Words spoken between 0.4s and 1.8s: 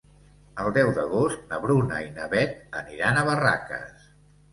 El deu d'agost na